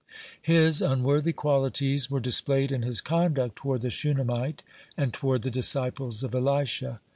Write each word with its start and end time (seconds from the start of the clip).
His 0.41 0.81
unworthy 0.81 1.31
qualities 1.31 2.09
were 2.09 2.19
displayed 2.19 2.71
in 2.71 2.81
his 2.81 3.01
conduct 3.01 3.55
toward 3.57 3.81
the 3.81 3.91
Shunammite 3.91 4.63
and 4.97 5.13
toward 5.13 5.43
the 5.43 5.51
disciples 5.51 6.23
of 6.23 6.33
Elisha. 6.33 6.99